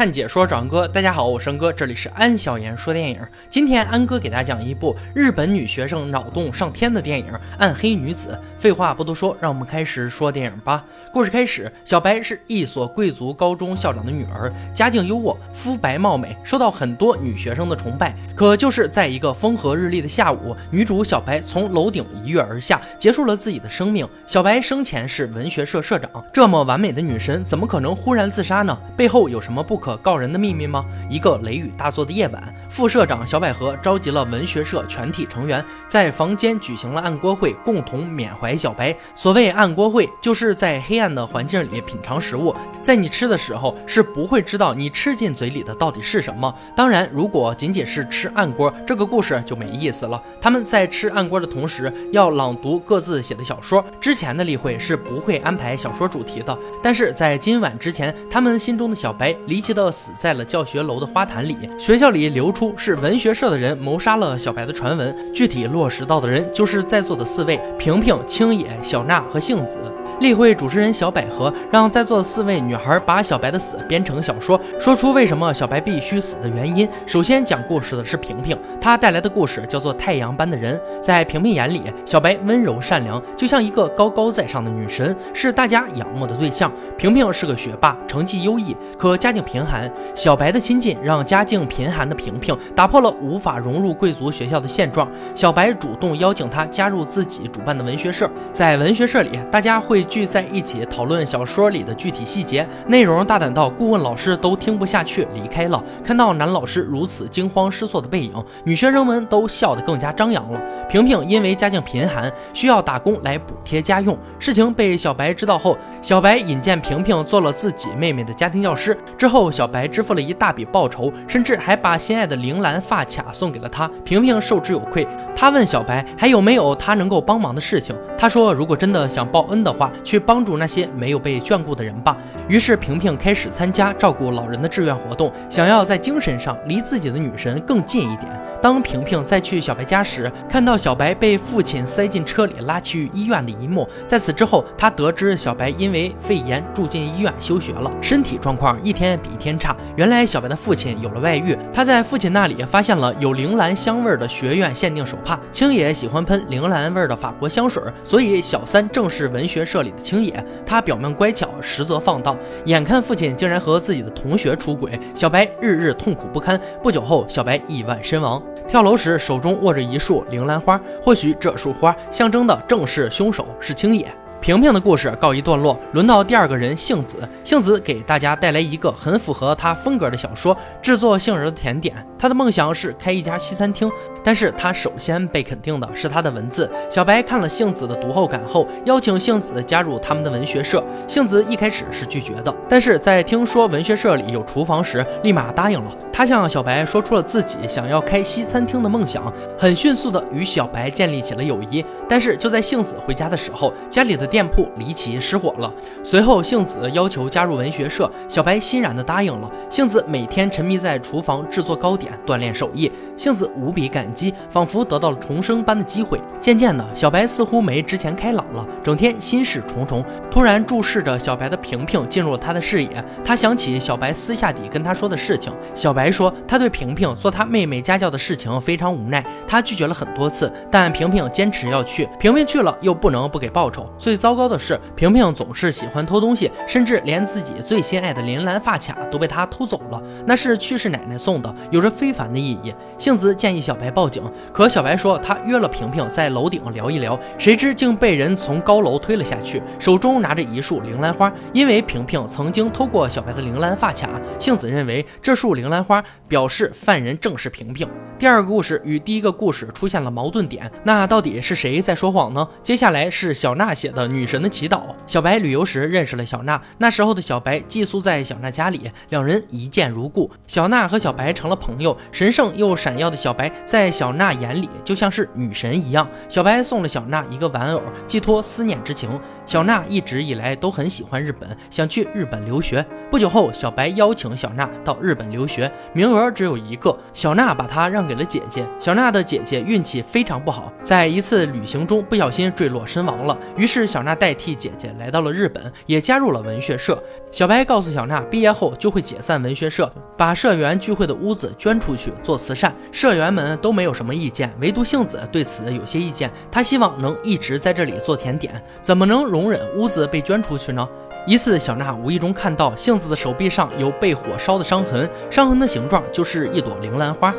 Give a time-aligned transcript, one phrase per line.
[0.00, 3.20] 看解说找安哥，大家好，我是安哥，这里是安小言说电影。
[3.50, 7.26] 今天安哥给大家讲一部日本女学生脑洞上天的电影
[7.58, 8.30] 《暗黑女子》。
[8.58, 10.82] 废话不多说，让我们开始说电影吧。
[11.12, 18.16] 故事开始，小白是一所贵族高中校长的女儿，家境优渥，肤白貌美，受到很多女学生的崇拜。
[18.34, 24.08] 可就是在一个风和日丽的下午，女主小白从楼顶一跃而下，结束了自己的生命。
[24.26, 28.74] 小白生前是文学社社长，这么完美的女神，怎么可能忽然自杀呢？
[28.96, 30.84] 背后有什么不可可告人的秘密吗？
[31.08, 38.94] 一个雷雨大作的夜晚，副社长小百合召集了文学社全体成员，在房间举行了暗锅会，共同缅怀小白。
[39.16, 46.54] 所谓暗锅会，就是在黑暗的环境里品尝食物，在你吃的时候是不会知道你吃进嘴里的到底是什么。
[46.76, 50.22] 当然，如果仅仅是吃暗锅，这个故事就没意思了。
[50.40, 53.84] 他们在吃暗锅的同时，要朗读各自写的小说。
[54.00, 61.56] 之前的例会是不会安排小说主题的，但是在今晚之前，他们心中的小白离的死在了教学楼的花坛里。
[61.78, 69.78] 学校里流出是文学社的人谋杀了小白的传闻，具体落实到的人就是在座的四位：平平、青野、小娜和杏子。
[70.20, 76.86] 例会主持人小百合让在座的四位女孩把小白的死编成小说，说出为什么小白必须死的原因。
[77.06, 80.76] 首先讲故事的是平平，她带来的故事叫做《太阳般的人》。
[81.00, 86.70] 在平平眼里，小白温柔善良，就像一个高高在上的女神，是大家仰慕的对象。
[86.98, 89.90] 平平是个学霸，成绩优异，可家境贫寒。
[90.14, 95.10] 小白的亲近让家境贫寒的平平打破了无法融入贵族学校的现状。
[95.34, 100.06] 小白主动邀请她加入自己主办的文学社，在文学社里，大家会。
[100.10, 105.82] 聚在一起讨论小说里的具体细节，内容大胆到顾问老师都听不下去离开了。
[106.04, 108.32] 看到男老师如此惊慌失措的背影，
[108.64, 110.60] 女学生们都笑得更加张扬了。
[110.88, 114.18] 平平因为家境贫寒，需要打工来补贴家用。
[114.40, 118.98] 事情被小白知道后，小白引荐平平做了自己妹妹的家庭教师。
[119.16, 123.88] 之后，小白支付了一大笔报酬，甚至还把心爱的铃兰发卡送给了他。
[124.04, 127.94] 平平受之有愧，他问小白还有没有他能够帮忙的事情。
[128.18, 129.88] 他说，如果真的想报恩的话。
[130.04, 132.16] 去帮助那些没有被眷顾的人吧。
[132.48, 138.30] 于是平平开始参加照顾老人的志愿活动，想要在精神上离自己的女神更近一点。
[138.62, 143.88] 当平平再去小白家时，看到小白被父亲塞进车里拉去医院的一幕。
[144.06, 149.74] 在此之后，他得知小白因为肺炎住进医院休学了，身体状况一天比一天差。
[149.96, 155.40] 原来小白的父亲有了外遇，他在父亲那里发现了有铃兰香味的学院限定手帕。
[155.50, 160.44] 青野喜欢喷铃兰味的法国香水，所以小三正是文学社这里的青野。
[160.66, 162.36] 他表面乖巧，实则放荡。
[162.66, 166.60] 眼看父亲竟然和自己的同学出轨，小白日日痛苦不堪。
[166.82, 168.42] 不久后，小白意外身亡。
[168.68, 174.06] 跳楼时手中握着一束铃兰花，或许这束花象征的正是凶手是青野。
[174.40, 177.28] 平平的故事告一段落，轮到第二个人杏子。
[177.44, 181.94] 杏子给大家带来一个很符合他风格的小说，制作杏仁的甜点。
[182.18, 183.90] 他的梦想是开一家西餐厅，
[184.24, 186.70] 但是他首先被肯定的是他的文字。
[186.88, 190.82] 小白看了杏子的读后感后，邀请杏子加入他们的文学社。
[191.06, 195.94] 杏子一开始是拒绝的，但是在听说文学社里有厨房时，立马答应了。
[196.12, 201.84] 他向小白说出了自己想要开西餐厅的梦想，很迅速的与小白建立起了友谊。
[202.08, 205.70] 但是就在杏子回家的时候，家里的店铺离奇失火了。
[206.04, 209.50] 随后，杏子要求加入文学社，小白欣然地答应了。
[209.68, 212.90] 杏子每天沉迷在厨房制作糕点，锻炼手艺。
[213.16, 216.20] 杏子无比感激，仿佛得到了重生般的机会。
[216.40, 220.02] 渐渐的，小白似乎没之前开朗了，整天心事重重。
[220.30, 223.04] 突然，注视着小白的平平进入了他的视野。
[223.24, 225.52] 他想起小白私下底跟他说的事情。
[225.74, 232.08] 小白说，他对平平做他妹妹家教的事情非常无奈，他拒绝了很多次，但平平坚持要去。
[232.18, 233.86] 平平去了，又不能不给报酬。
[233.98, 239.98] 最糟糕的是，平平总是喜欢偷东西，甚至连自己最心爱的铃兰发卡都被他偷走了。
[240.26, 242.74] 那是去世奶奶送的，有着非凡的意义。
[242.98, 244.22] 杏子建议小白报警，
[244.52, 251.32] 可小白说他约了平平在楼顶聊一聊，谁知竟被人从高楼推了下去，手中拿着一束铃兰花。
[251.54, 257.88] 因为平平曾经偷过小白的铃兰发卡，杏子认为这束铃兰花表示犯人正是平平。
[258.18, 262.46] 第二个故事与第一个故事出现了矛盾点，那到底是谁在说谎呢？
[262.60, 264.76] 接下来是小娜写的《女神的祈祷》。
[265.06, 270.30] 小白旅游时认识了小娜，那时候的小白寄宿在小娜家里，两人一见如故。
[270.46, 276.08] 小娜和小白成了朋友，神圣又闪耀的小白在小娜眼里就像是女神一样。
[276.28, 279.08] 小白送了小娜一个玩偶，寄托思念之情。
[279.46, 282.84] 小娜一直以来都很喜欢日本，想去日本留学。
[283.10, 288.64] 不久后，小白邀请小娜到日本留学，名额只有一个，小娜把她让给了姐姐。
[288.78, 293.36] 小娜的姐姐运气非常不好，在一次旅行中不小心坠落身亡了。
[293.56, 296.98] 于是小小娜代替姐姐来到了日本，也加入了文学社。
[297.30, 302.74] 小白告诉小娜，毕业后就会解散文学社，把社员聚会的屋子捐出去做慈善。
[302.90, 306.30] 社员们都没有什么意见，唯独杏子对此有些意见。
[306.50, 310.88] 她希望能一直在这里做甜点，怎么能容忍屋子被捐出去呢？
[311.26, 317.34] 一次，小娜无意中看到杏子的手臂上有被火烧的伤痕，伤痕的形状就是一朵铃兰花。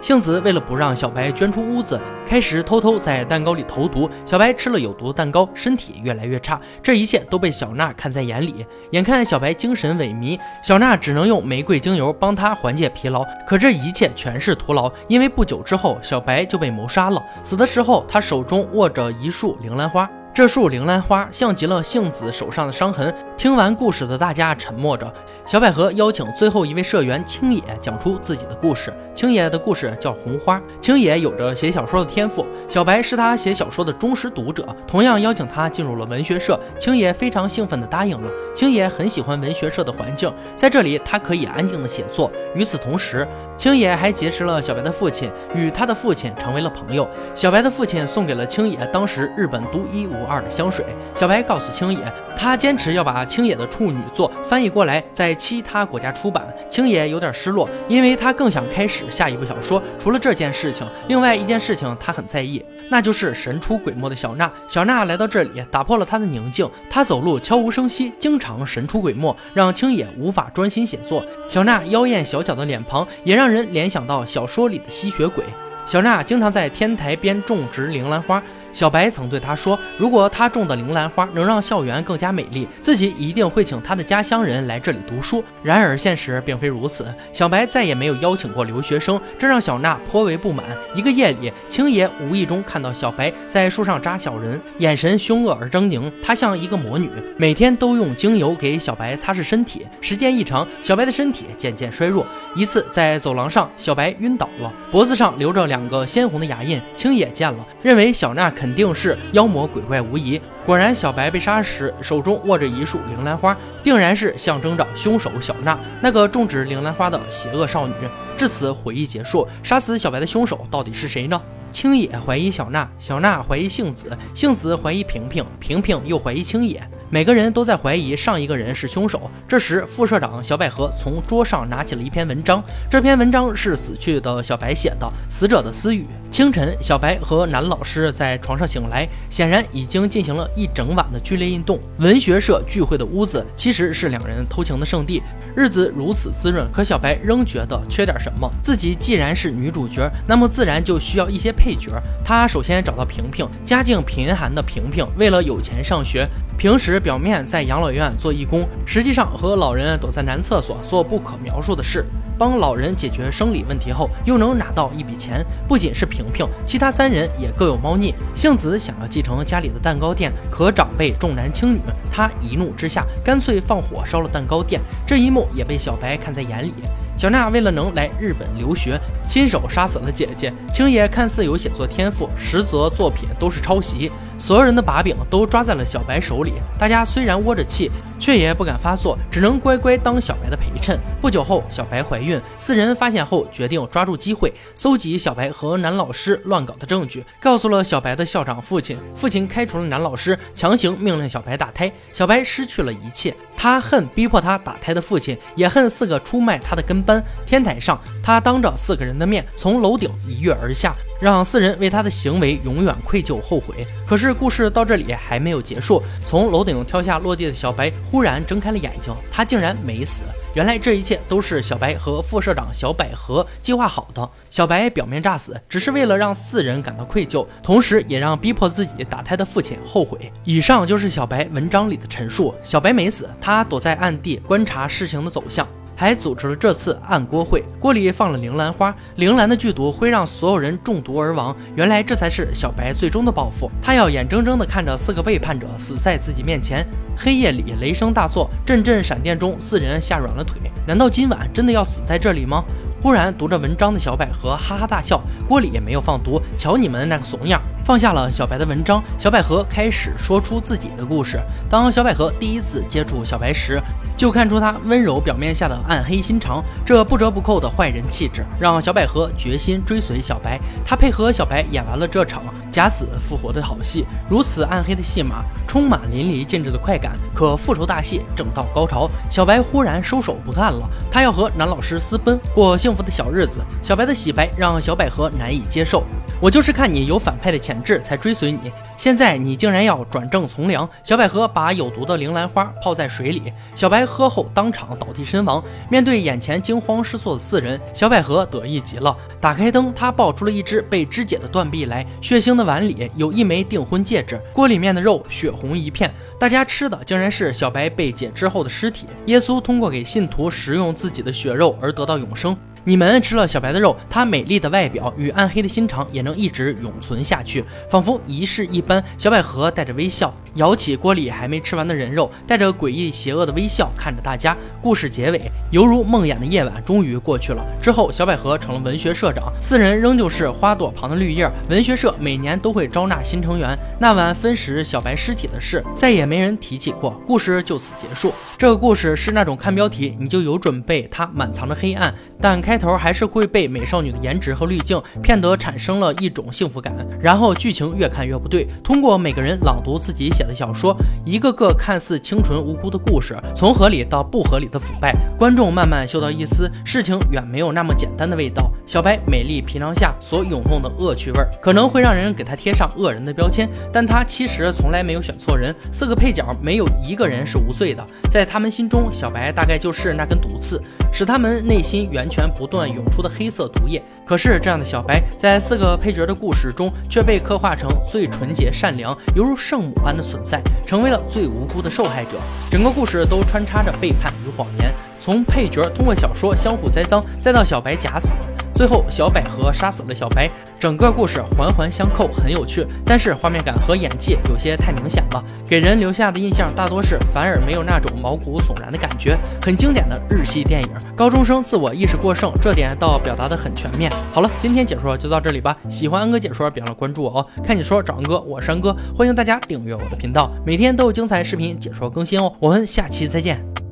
[0.00, 4.08] 杏子为了不让小白捐出屋子，开始偷偷在蛋糕里投毒。
[4.24, 6.58] 小白吃了有毒的蛋糕，身体越来越差。
[6.82, 8.64] 这一切都被小娜看在眼里。
[8.92, 13.22] 眼看小白精神萎靡，小娜只能用玫瑰精油帮他缓解疲劳。
[13.46, 17.22] 可这一切全是徒劳，因为不久之后，小白就被谋杀了。
[17.42, 20.08] 死的时候，他手中握着一束铃兰花。
[20.32, 23.12] 这束铃兰花像极了杏子手上的伤痕。
[23.36, 25.12] 听完故事的大家沉默着。
[25.44, 28.94] 小百合邀请最后一位社员青野讲出自己的故事。
[29.20, 30.56] 青野的故事叫《红花》。
[30.80, 36.58] 青野有着写小说的天赋，小白是他写小说的忠实读者，同样邀请他进入了文学社。
[36.78, 38.30] 青野非常兴奋地答应了。
[38.54, 42.32] 青野很喜欢文学社的环境，在这里他可以安静地写作。
[42.54, 43.28] 与此同时，
[43.58, 47.06] 青野还结识了小白的父亲，与他的父亲成为了朋友。
[47.34, 50.82] 小白的父亲送给了青野当时日本独一无二的香水。
[51.14, 52.00] 小白告诉青野，
[52.34, 56.42] 他坚持要把青野的处女作翻译过来，在其他国家出版。
[56.70, 59.82] 青野有点失落，因为他更想开始下一部小说。
[59.98, 64.50] 除了这件事情，另外一件事情他很在意，那就是神出鬼没的小娜。
[64.68, 66.68] 小娜来到这里，打破了他的宁静。
[66.88, 71.24] 他走路悄无声息，经常神出鬼没，让青野无法专心写作。
[71.48, 75.44] 小娜妖艳小巧的脸庞，也让人联想到小说里的吸血鬼。
[75.86, 78.40] 小娜经常在天台边种植铃兰花。
[78.72, 90.64] 小白曾对他说：“如果他种的铃兰花能让校园更加美丽，自己一定会请他的家乡人来这里读书。”然而现实并非如此，小白再也没有邀请过留学生，这让小娜颇为不满。
[90.94, 96.10] 一个夜里，青爷无意中看到小白在树上扎小人，眼神凶恶而狰狞。
[96.22, 99.84] 她像一个魔女，每天都用精油给小白擦拭身体。
[100.00, 102.24] 时间一长，小白的身体渐渐衰弱。
[102.54, 106.80] 一次在走廊上，小白晕倒了，脖子上留着两个鲜红的牙印。
[106.94, 108.50] 青野见了，认为小娜。
[108.60, 110.38] 肯定是妖魔鬼怪无疑。
[110.66, 117.94] 果然，小白被杀时手中握着一束铃兰花，定然是象征着凶手小娜那个种植铃兰花的邪恶少女。
[118.36, 119.46] 至此，回忆结束。
[119.62, 121.40] 杀死小白的凶手到底是谁呢？
[121.72, 126.82] 青野怀疑小娜，小娜怀疑杏子，杏子怀疑平平，平平又怀疑青野。
[127.12, 129.28] 每个人都在怀疑上一个人是凶手。
[129.46, 132.62] 这时，副社长小百合从桌上拿起了一篇文章。
[132.88, 136.06] 这篇文章是死去的小白写的，死者的私语。
[136.30, 141.78] 清晨，小白和男老师在床上醒来，显然已经进行了一整晚的剧烈运动。
[141.98, 145.22] 文学社聚会的屋子其实是两人偷情的圣地。
[145.56, 148.48] 日子如此滋润，可小白仍觉得缺点什么。
[148.62, 152.00] 自己既然是女主角，那么自然就需要一些配角。
[152.24, 156.28] 他首先找到平平，家境贫寒的平平，为了有钱上学。
[156.60, 162.04] 平时表面在养老院做义工，实际上和老人躲在男厕所做不可描述的事，
[162.38, 165.42] 帮老人解决生理问题后，又能拿到一笔钱。
[165.66, 168.14] 不仅是平平，其他三人也各有猫腻。
[168.34, 171.80] 杏子想要继承家里的蛋糕店，可长辈重男轻女，
[172.10, 174.82] 他一怒之下干脆放火烧了蛋糕店。
[175.06, 176.74] 这一幕也被小白看在眼里。
[177.16, 180.52] 小娜为了能来日本留学，亲手杀死了姐姐。
[180.72, 184.10] 青野看似有写作天赋，实则作品都是抄袭。
[184.40, 190.98] 所有人的把柄都抓在了小白手里，大家虽然窝着气，却也不敢发作，只能乖乖当小白的陪衬。
[191.20, 198.98] 不久后，小白怀孕，四人发现后决定抓住机会，搜集小白和男老师乱搞的证据，告诉了小白的校长父亲。
[199.14, 201.92] 父亲开除了男老师，强行命令小白打胎。
[202.10, 207.22] 小白失去了一切，他恨逼迫他打胎的父亲，也恨四个出卖他的跟班。
[207.44, 210.94] 天台上，他当着四个人的面从楼顶一跃而下。
[211.20, 213.86] 让四人为他的行为永远愧疚后悔。
[214.10, 216.02] 可是故事到这里还没有结束。
[216.26, 220.24] 从楼顶跳下落地的小白忽然睁开了眼睛，他竟然没死。
[220.52, 224.28] 原来这一切都是小白和副社长小百合计划好的。
[224.50, 230.32] 小白表面诈死，只是为了让四人感到愧疚，同时也让逼迫自己打胎的父亲后悔。
[230.42, 232.52] 以上就是小白文章里的陈述。
[232.64, 235.68] 小白没死，他躲在暗地观察事情的走向。
[236.00, 241.54] 还组织了这次暗锅会，锅里放了铃兰花，铃兰的剧毒会让所有人中毒而亡。
[241.76, 246.86] 原来这才是小白最终的报复，他要眼睁睁地看着四个背叛者死在自己面前。
[247.14, 250.58] 黑夜里，雷声大作，阵阵闪电中，四人吓软了腿。
[250.86, 252.64] 难道今晚真的要死在这里吗？
[253.02, 261.40] 忽然，读着文章的小百合哈哈大笑：“锅里也没有放毒，瞧你们那个怂样！”放下了小白的文章，小百合开始说出自己的故事。
[261.68, 263.80] 当小百合第一次接触小白时，
[264.20, 270.60] 就看出他温柔表面下的暗黑心肠，这不折不扣的坏人气质，让小百合决心追随小白。
[270.84, 277.16] 他配合小白演完了这场假死复活的好戏，如此暗黑的戏码，充满淋漓尽致的快感。
[277.34, 283.64] 可复仇大戏正到高潮，小白忽然收手不干了，他要和男老师私奔，过幸福的小日子。
[283.82, 286.04] 小白的洗白让小百合难以接受。
[286.40, 290.88] 我就是看你有反派的潜质才追随你，现在你竟然要转正从良！
[291.04, 295.62] 小百合把有毒的铃兰花泡在水里，小白喝后当场倒地身亡。
[295.90, 299.14] 面对眼前惊慌失措的四人，小百合得意极了。
[299.38, 309.06] 打开灯，她抱出了一只被肢解的断臂来，血腥的碗里有一枚订婚戒指，锅里面的肉血红一片，大家吃的竟然是小白被解之后的尸体。
[309.26, 312.56] 耶稣通过给信徒食用自己的血肉而得到永生。
[312.84, 319.02] 你们吃了小白的肉，她美丽的外表与暗黑的心肠也能一直永存下去，仿佛仪式一般。
[319.18, 324.56] 小百合带着微笑，舀起锅里还没吃完的人肉，带着诡异邪恶的微笑看着大家。
[324.80, 327.62] 故事结尾，犹如梦魇的夜晚终于过去了。
[327.82, 331.50] 之后，小百合成了文学社长，四人仍旧是花朵旁的绿叶。
[331.68, 333.78] 文学社每年都会招纳新成员。
[333.98, 337.10] 那晚分食小白尸体的事，再也没人提起过。
[337.26, 338.32] 故事就此结束。
[338.56, 342.58] 这个故事是那种看标题你就有准备，它满藏着黑暗，但。
[342.69, 348.64] 开开头还是会被美少女的颜值和滤镜骗得产生了一种幸福感，然后剧情越看越不对。
[348.80, 358.70] 通过每个人朗读自己写的小说，一个个看似清纯无辜的故事，从合理到不合理的腐败，观众慢慢嗅到一丝事情远没有那么简单的味道。
[358.90, 365.72] 小白美丽皮囊下所涌动的恶趣味，可能会让人给他贴上恶人的标签，但他其实从来没有选错人。
[365.92, 370.82] 四个配角没有一个人是无罪的，在他们心中，小白大概就是那根毒刺。
[371.12, 374.02] 使他们内心源泉不断涌出的黑色毒液。
[374.26, 382.40] 可是，这样的小白在四个配角的故事中却被刻画成最纯洁、善良，犹如圣母般的存在，成为了最无辜的受害者。
[382.72, 388.34] 整个故事都穿插着背叛与谎言，从配角通过小说相互栽赃，再到小白假死。
[388.74, 390.48] 最后，小百合杀死了小白，
[390.78, 392.86] 整个故事环环相扣，很有趣。
[393.04, 399.38] 但是画面感和演技有些太明显了，给人留下的印象大多是反而没有那种毛骨悚然的感觉。
[399.60, 404.10] 很经典的日系电影，高中生自我意识过剩，这点倒表达的很全面。
[404.32, 405.76] 好了，今天解说就到这里吧。
[405.90, 407.46] 喜欢安哥解说，别忘了关注我哦。
[407.62, 412.50] 看解说找安哥，我是安哥，欢迎大家订阅我的频道，每天都有精彩视频解说更新哦。
[412.58, 413.89] 我们下期再见。